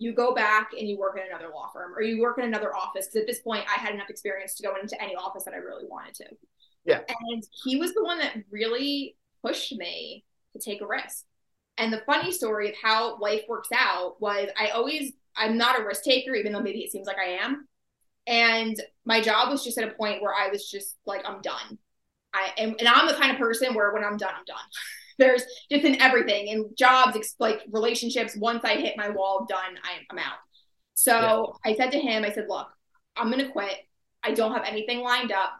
[0.03, 2.75] You go back and you work in another law firm or you work in another
[2.75, 3.07] office.
[3.07, 5.59] Because at this point, I had enough experience to go into any office that I
[5.59, 6.27] really wanted to.
[6.85, 7.01] Yeah.
[7.31, 11.25] And he was the one that really pushed me to take a risk.
[11.79, 15.85] And the funny story of how life works out was I always, I'm not a
[15.85, 17.67] risk taker, even though maybe it seems like I am.
[18.27, 21.79] And my job was just at a point where I was just like, I'm done.
[22.35, 24.57] I am and I'm the kind of person where when I'm done, I'm done.
[25.23, 28.37] There's just in everything in jobs, like relationships.
[28.37, 29.79] Once I hit my wall, done.
[29.83, 30.39] I, I'm out.
[30.95, 31.73] So yeah.
[31.73, 32.69] I said to him, I said, look,
[33.17, 33.77] I'm gonna quit.
[34.23, 35.53] I don't have anything lined up,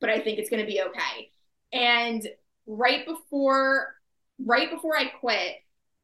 [0.00, 1.30] but I think it's gonna be okay.
[1.72, 2.26] And
[2.66, 3.94] right before,
[4.44, 5.56] right before I quit,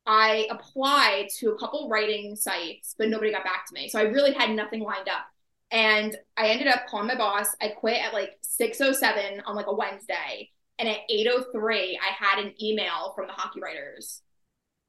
[0.06, 3.90] I applied to a couple writing sites, but nobody got back to me.
[3.90, 5.26] So I really had nothing lined up.
[5.70, 7.48] And I ended up calling my boss.
[7.60, 10.50] I quit at like 607 on like a Wednesday.
[10.78, 14.22] And at 803, I had an email from the hockey writers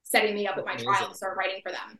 [0.04, 1.99] setting me up with my trial to start writing for them.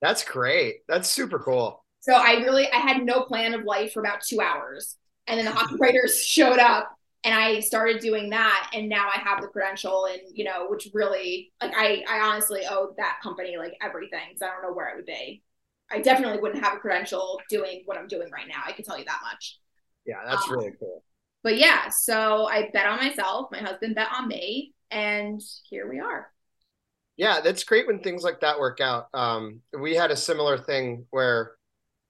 [0.00, 0.86] That's great.
[0.88, 1.84] That's super cool.
[2.00, 4.96] So I really I had no plan of life for about two hours.
[5.26, 6.90] And then the hockey writers showed up
[7.24, 10.88] and I started doing that and now I have the credential and you know, which
[10.92, 14.90] really like I I honestly owe that company like everything because I don't know where
[14.90, 15.42] I would be.
[15.90, 18.62] I definitely wouldn't have a credential doing what I'm doing right now.
[18.66, 19.58] I can tell you that much.
[20.04, 21.04] Yeah, that's um, really cool.
[21.42, 23.48] But yeah, so I bet on myself.
[23.50, 26.28] My husband bet on me, and here we are.
[27.16, 29.08] Yeah, that's great when things like that work out.
[29.12, 31.52] Um, we had a similar thing where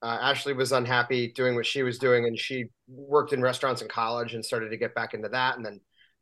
[0.03, 3.89] uh, Ashley was unhappy doing what she was doing, and she worked in restaurants in
[3.89, 5.57] college and started to get back into that.
[5.57, 5.81] And then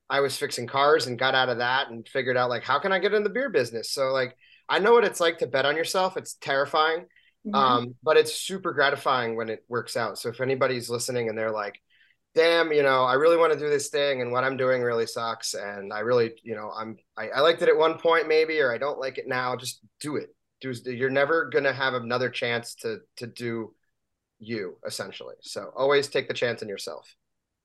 [0.09, 2.93] I was fixing cars and got out of that and figured out like how can
[2.93, 3.93] I get in the beer business.
[3.93, 4.37] So like
[4.69, 6.17] I know what it's like to bet on yourself.
[6.17, 7.07] It's terrifying,
[7.47, 7.55] Mm-hmm.
[7.55, 10.19] Um, but it's super gratifying when it works out.
[10.19, 11.81] So if anybody's listening and they're like,
[12.35, 15.07] damn, you know, I really want to do this thing and what I'm doing really
[15.07, 15.55] sucks.
[15.55, 18.73] And I really, you know, I'm, I, I liked it at one point maybe, or
[18.73, 19.57] I don't like it now.
[19.57, 20.35] Just do it.
[20.61, 23.75] Do, you're never going to have another chance to, to do
[24.39, 25.37] you essentially.
[25.43, 27.15] So always take the chance in yourself.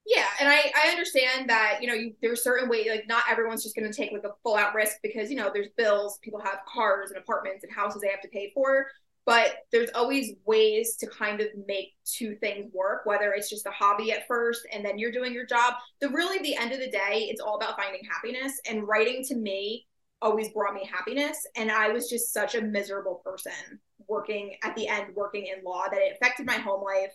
[0.06, 3.64] Yeah, and I I understand that you know you, there's certain way like not everyone's
[3.64, 6.40] just going to take like a full out risk because you know there's bills, people
[6.40, 8.86] have cars and apartments and houses they have to pay for
[9.26, 13.72] but there's always ways to kind of make two things work whether it's just a
[13.72, 16.90] hobby at first and then you're doing your job the really the end of the
[16.90, 19.86] day it's all about finding happiness and writing to me
[20.22, 24.88] always brought me happiness and i was just such a miserable person working at the
[24.88, 27.14] end working in law that it affected my home life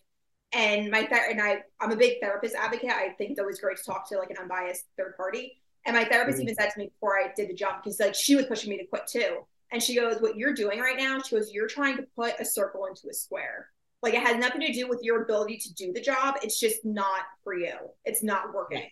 [0.53, 2.91] and my ther- and I I'm a big therapist advocate.
[2.91, 5.61] I think it's always great to talk to like an unbiased third party.
[5.87, 6.43] And my therapist mm-hmm.
[6.49, 8.79] even said to me before I did the jump because like she was pushing me
[8.79, 9.47] to quit too.
[9.73, 12.45] And she goes, What you're doing right now, she goes, You're trying to put a
[12.45, 13.69] circle into a square.
[14.03, 16.37] Like it has nothing to do with your ability to do the job.
[16.43, 17.75] It's just not for you.
[18.05, 18.89] It's not working.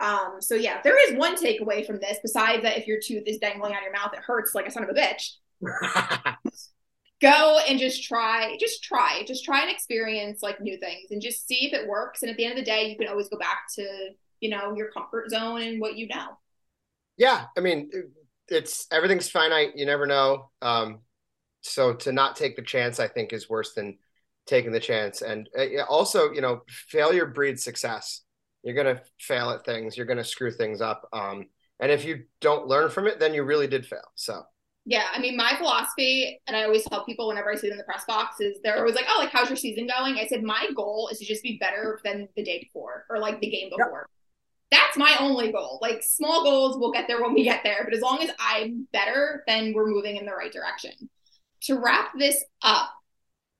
[0.00, 3.38] Um, so yeah, there is one takeaway from this, besides that if your tooth is
[3.38, 5.36] dangling out of your mouth, it hurts like a son of a bitch.
[7.20, 11.46] Go and just try, just try, just try and experience like new things and just
[11.46, 12.22] see if it works.
[12.22, 14.08] And at the end of the day, you can always go back to,
[14.40, 16.36] you know, your comfort zone and what you know.
[17.16, 17.44] Yeah.
[17.56, 17.88] I mean,
[18.48, 19.76] it's everything's finite.
[19.76, 20.50] You never know.
[20.60, 21.00] Um,
[21.62, 23.98] so to not take the chance, I think, is worse than
[24.46, 25.22] taking the chance.
[25.22, 28.22] And uh, also, you know, failure breeds success.
[28.62, 29.96] You're gonna fail at things.
[29.96, 31.08] You're gonna screw things up.
[31.12, 31.46] Um,
[31.80, 34.12] and if you don't learn from it, then you really did fail.
[34.14, 34.42] So.
[34.84, 37.78] Yeah, I mean, my philosophy, and I always tell people whenever I see them in
[37.78, 40.42] the press box, is they're always like, "Oh, like how's your season going?" I said,
[40.42, 43.70] my goal is to just be better than the day before or like the game
[43.70, 44.08] before.
[44.10, 44.21] Yep
[44.72, 45.78] that's my only goal.
[45.82, 47.82] Like small goals, we'll get there when we get there.
[47.84, 50.92] But as long as I'm better, then we're moving in the right direction.
[51.64, 52.90] To wrap this up,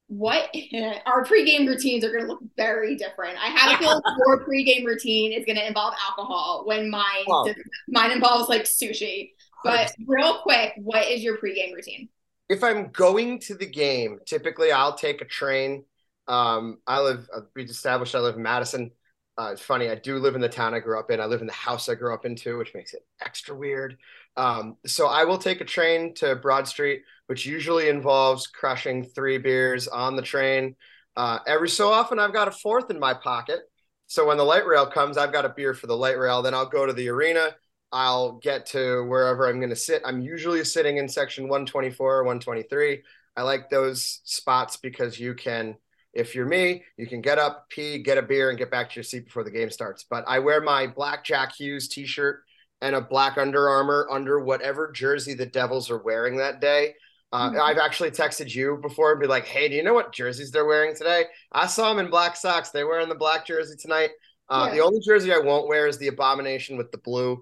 [0.08, 0.54] what
[1.06, 3.36] our pregame routines are going to look very different.
[3.38, 7.52] I have a feeling your pregame routine is going to involve alcohol when mine oh.
[7.88, 9.32] mine involves like sushi.
[9.62, 12.08] But real quick, what is your pregame routine?
[12.48, 15.84] If I'm going to the game, typically I'll take a train
[16.26, 17.28] Um, I live.
[17.34, 18.90] Uh, we established I live in Madison.
[19.38, 19.88] Uh, it's funny.
[19.88, 21.20] I do live in the town I grew up in.
[21.20, 23.96] I live in the house I grew up into, which makes it extra weird.
[24.36, 29.38] Um, so I will take a train to Broad Street, which usually involves crushing three
[29.38, 30.76] beers on the train.
[31.16, 33.60] Uh, every so often, I've got a fourth in my pocket.
[34.06, 36.42] So when the light rail comes, I've got a beer for the light rail.
[36.42, 37.56] Then I'll go to the arena.
[37.90, 40.02] I'll get to wherever I'm going to sit.
[40.04, 43.02] I'm usually sitting in section 124 or 123.
[43.36, 45.76] I like those spots because you can,
[46.12, 48.96] if you're me, you can get up, pee, get a beer, and get back to
[48.96, 50.04] your seat before the game starts.
[50.08, 52.42] But I wear my black Jack Hughes t shirt
[52.80, 56.94] and a black Under Armour under whatever jersey the Devils are wearing that day.
[57.32, 57.60] Uh, mm-hmm.
[57.60, 60.66] I've actually texted you before and be like, hey, do you know what jerseys they're
[60.66, 61.24] wearing today?
[61.50, 62.70] I saw them in black socks.
[62.70, 64.10] They're wearing the black jersey tonight.
[64.50, 64.74] Uh, yeah.
[64.74, 67.40] The only jersey I won't wear is the abomination with the blue.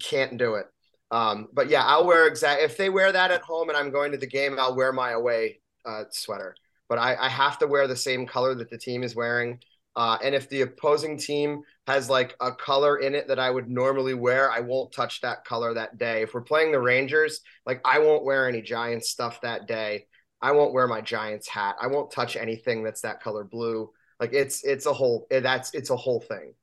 [0.00, 0.66] Can't do it.
[1.10, 2.62] Um, but yeah, I'll wear exact.
[2.62, 5.10] If they wear that at home and I'm going to the game, I'll wear my
[5.10, 6.54] away uh, sweater.
[6.88, 9.60] But I, I have to wear the same color that the team is wearing.
[9.96, 13.68] Uh, and if the opposing team has like a color in it that I would
[13.68, 16.22] normally wear, I won't touch that color that day.
[16.22, 20.06] If we're playing the Rangers, like I won't wear any Giants stuff that day.
[20.40, 21.76] I won't wear my Giants hat.
[21.80, 23.90] I won't touch anything that's that color blue.
[24.20, 26.54] Like it's it's a whole that's it's a whole thing.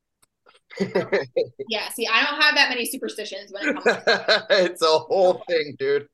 [1.70, 5.44] yeah, see, I don't have that many superstitions when it comes to It's a whole
[5.48, 6.08] thing, dude.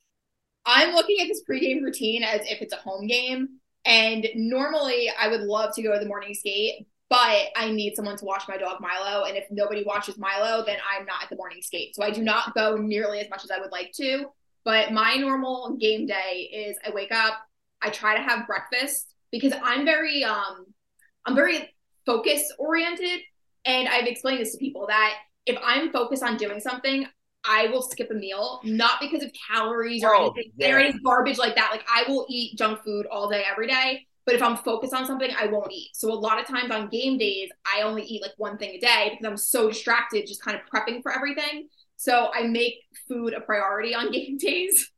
[0.66, 3.60] I'm looking at this pregame routine as if it's a home game.
[3.84, 8.16] And normally I would love to go to the morning skate, but I need someone
[8.16, 9.24] to watch my dog Milo.
[9.24, 11.94] And if nobody watches Milo, then I'm not at the morning skate.
[11.94, 14.26] So I do not go nearly as much as I would like to.
[14.64, 17.34] But my normal game day is I wake up,
[17.82, 20.66] I try to have breakfast because I'm very um
[21.26, 21.68] I'm very
[22.06, 23.20] focus oriented.
[23.64, 25.14] And I've explained this to people that
[25.46, 27.06] if I'm focused on doing something,
[27.44, 30.74] I will skip a meal, not because of calories or oh, anything yeah.
[30.74, 31.70] or any garbage like that.
[31.70, 34.06] Like I will eat junk food all day, every day.
[34.24, 35.90] But if I'm focused on something, I won't eat.
[35.94, 38.78] So a lot of times on game days, I only eat like one thing a
[38.78, 41.68] day because I'm so distracted just kind of prepping for everything.
[41.96, 42.74] So I make
[43.08, 44.90] food a priority on game days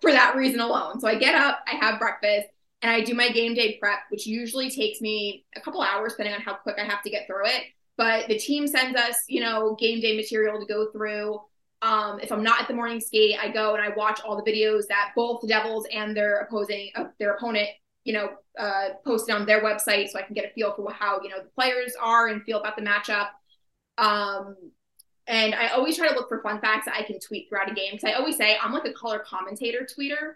[0.00, 1.00] for that reason alone.
[1.00, 2.48] So I get up, I have breakfast,
[2.82, 6.34] and I do my game day prep, which usually takes me a couple hours depending
[6.34, 7.62] on how quick I have to get through it.
[7.96, 11.40] But the team sends us, you know, game day material to go through.
[11.82, 14.50] Um, if I'm not at the morning skate, I go and I watch all the
[14.50, 17.68] videos that both the Devils and their opposing uh, their opponent
[18.04, 21.20] you know, uh, posted on their website so I can get a feel for how,
[21.22, 23.28] you know, the players are and feel about the matchup.
[23.98, 24.56] Um,
[25.26, 27.74] and I always try to look for fun facts that I can tweet throughout a
[27.74, 27.92] game.
[27.92, 30.34] Cause I always say I'm like a color commentator tweeter.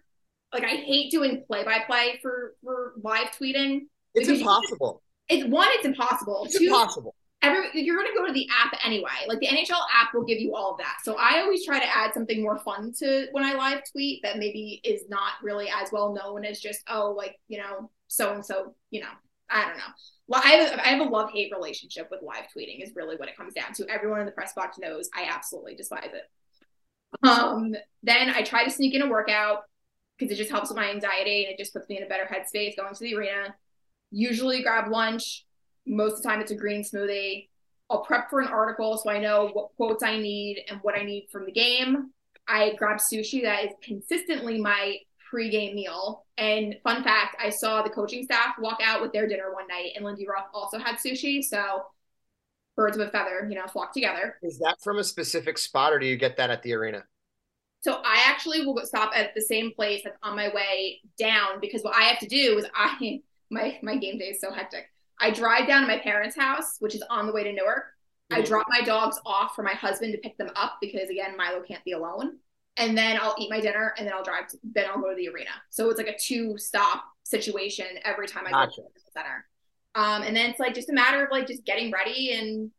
[0.53, 3.87] Like I hate doing play by play for, for live tweeting.
[4.15, 5.03] It's impossible.
[5.29, 6.45] it's one, it's impossible.
[6.47, 7.15] It's Two, impossible
[7.47, 9.27] every you're going to go to the app anyway.
[9.29, 10.99] Like the NHL app will give you all of that.
[11.03, 14.39] So I always try to add something more fun to when I live tweet that
[14.39, 18.45] maybe is not really as well known as just oh like you know so and
[18.45, 19.11] so you know
[19.49, 19.85] I don't know.
[20.29, 23.29] Well, I have, I have a love hate relationship with live tweeting is really what
[23.29, 23.89] it comes down to.
[23.89, 26.25] Everyone in the press box knows I absolutely despise it.
[27.23, 29.61] Um, then I try to sneak in a workout
[30.19, 32.25] because it just helps with my anxiety and it just puts me in a better
[32.25, 33.55] headspace going to the arena.
[34.11, 35.46] Usually grab lunch,
[35.87, 37.49] most of the time, it's a green smoothie.
[37.89, 41.05] I'll prep for an article so I know what quotes I need and what I
[41.05, 42.11] need from the game.
[42.49, 43.43] I grab sushi.
[43.43, 44.97] That is consistently my
[45.31, 46.25] pre-game meal.
[46.39, 49.93] And fun fact, I saw the coaching staff walk out with their dinner one night,
[49.95, 51.43] and Lindy Ruff also had sushi.
[51.43, 51.83] So
[52.77, 54.37] birds of a feather, you know, flock together.
[54.43, 57.05] Is that from a specific spot, or do you get that at the arena?
[57.81, 61.83] So I actually will stop at the same place that's on my way down because
[61.83, 63.21] what I have to do is I
[63.51, 64.91] my my game day is so hectic.
[65.21, 67.85] I drive down to my parents' house, which is on the way to Newark.
[68.31, 68.43] Mm-hmm.
[68.43, 71.63] I drop my dogs off for my husband to pick them up because again, Milo
[71.63, 72.39] can't be alone.
[72.77, 75.17] And then I'll eat my dinner and then I'll drive to, then I'll go to
[75.17, 75.51] the arena.
[75.71, 78.83] So it's like a two stop situation every time I gotcha.
[78.83, 79.47] go to the center.
[79.95, 82.71] Um, and then it's like just a matter of like just getting ready and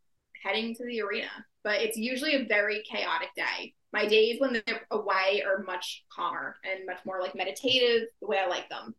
[0.43, 1.29] heading to the arena.
[1.63, 3.73] But it's usually a very chaotic day.
[3.91, 8.37] My days when they're away are much calmer and much more like meditative, the way
[8.37, 8.93] I like them.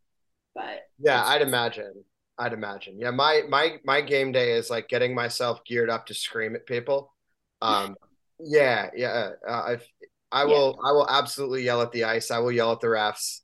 [0.54, 2.04] But yeah, I'd imagine.
[2.38, 2.98] I'd imagine.
[2.98, 6.66] Yeah, my my my game day is like getting myself geared up to scream at
[6.66, 7.12] people.
[7.60, 7.96] Um,
[8.40, 9.30] yeah, yeah.
[9.46, 9.86] Uh, I've,
[10.30, 10.88] I will yeah.
[10.88, 12.30] I will absolutely yell at the ice.
[12.30, 13.40] I will yell at the refs.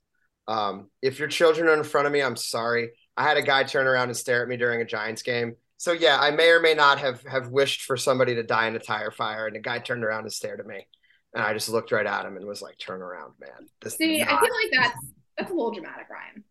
[0.47, 2.91] Um, if your children are in front of me, I'm sorry.
[3.17, 5.55] I had a guy turn around and stare at me during a Giants game.
[5.77, 8.75] So yeah, I may or may not have have wished for somebody to die in
[8.75, 10.87] a tire fire, and the guy turned around and stared at me,
[11.33, 14.19] and I just looked right at him and was like, "Turn around, man." This See,
[14.19, 15.05] not- I feel like that's
[15.37, 16.43] that's a little dramatic, Ryan.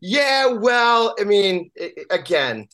[0.00, 2.68] Yeah, well, I mean, it, again,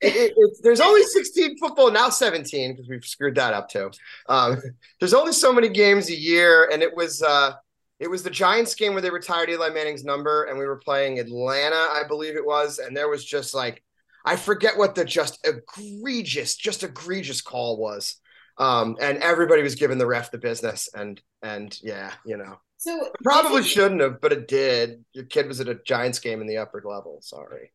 [0.00, 3.90] it, it, there's only 16 football now 17 because we've screwed that up too.
[4.28, 4.56] Um,
[5.00, 7.52] there's only so many games a year, and it was uh,
[8.00, 11.20] It was the Giants game where they retired Eli Manning's number, and we were playing
[11.20, 13.82] Atlanta, I believe it was, and there was just like
[14.24, 18.16] I forget what the just egregious, just egregious call was.
[18.58, 22.58] Um, and everybody was giving the ref the business, and and yeah, you know.
[22.78, 25.04] So probably shouldn't have, but it did.
[25.12, 27.20] Your kid was at a Giants game in the upper level.
[27.22, 27.70] Sorry.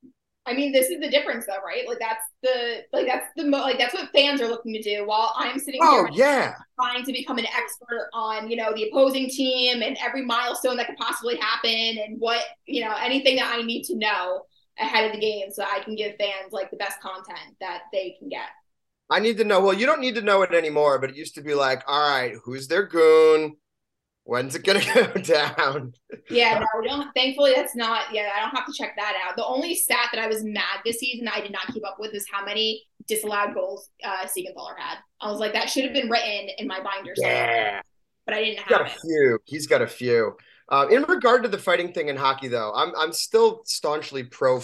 [0.47, 1.85] I mean, this is the difference, though, right?
[1.85, 5.05] Like that's the like that's the mo- like that's what fans are looking to do.
[5.05, 8.89] While I'm sitting oh, here, yeah, trying to become an expert on you know the
[8.89, 13.53] opposing team and every milestone that could possibly happen and what you know anything that
[13.53, 14.43] I need to know
[14.79, 18.15] ahead of the game, so I can give fans like the best content that they
[18.17, 18.47] can get.
[19.09, 19.61] I need to know.
[19.61, 22.09] Well, you don't need to know it anymore, but it used to be like, all
[22.09, 23.55] right, who's their goon?
[24.23, 25.93] When's it gonna go down?
[26.29, 27.07] yeah, no, we don't.
[27.15, 28.13] Thankfully, that's not.
[28.13, 29.37] Yeah, I don't have to check that out.
[29.37, 32.13] The only stat that I was mad this season I did not keep up with
[32.13, 34.97] is how many disallowed goals uh, Siegenthaler had.
[35.21, 37.13] I was like, that should have been written in my binder.
[37.15, 37.81] Yeah,
[38.25, 38.97] but I didn't have got a it.
[39.01, 39.39] few.
[39.45, 40.35] He's got a few.
[40.69, 44.61] Uh, in regard to the fighting thing in hockey, though, I'm I'm still staunchly pro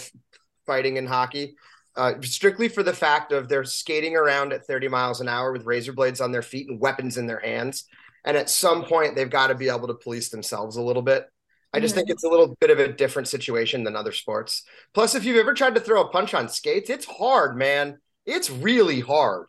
[0.66, 1.56] fighting in hockey.
[1.96, 5.64] Uh, strictly for the fact of they're skating around at 30 miles an hour with
[5.64, 7.84] razor blades on their feet and weapons in their hands.
[8.24, 11.28] And at some point, they've got to be able to police themselves a little bit.
[11.72, 14.62] I just think it's a little bit of a different situation than other sports.
[14.92, 17.98] Plus, if you've ever tried to throw a punch on skates, it's hard, man.
[18.24, 19.46] It's really hard.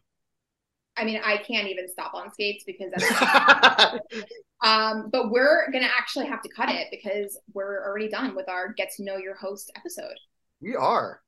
[0.97, 3.99] I mean, I can't even stop on skates because that's.
[4.63, 8.73] um, but we're gonna actually have to cut it because we're already done with our
[8.73, 10.17] get to know your host episode.
[10.61, 11.21] We are.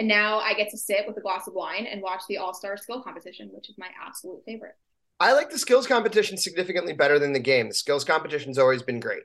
[0.00, 2.54] And now I get to sit with a glass of wine and watch the All
[2.54, 4.72] Star Skill Competition, which is my absolute favorite.
[5.20, 7.68] I like the skills competition significantly better than the game.
[7.68, 9.24] The skills competition's always been great.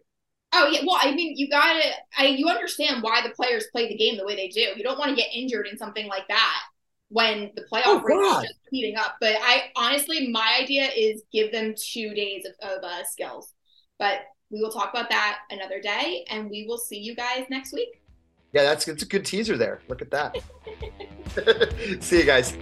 [0.52, 1.82] Oh yeah, well, I mean, you gotta,
[2.18, 4.74] I you understand why the players play the game the way they do.
[4.76, 6.60] You don't want to get injured in something like that
[7.08, 9.16] when the playoff oh, race is just heating up.
[9.22, 13.54] But I honestly, my idea is give them two days of, of uh, skills.
[13.98, 17.72] But we will talk about that another day, and we will see you guys next
[17.72, 18.02] week.
[18.56, 19.82] Yeah, that's it's a good teaser there.
[19.90, 20.38] Look at that.
[22.02, 22.58] see you guys.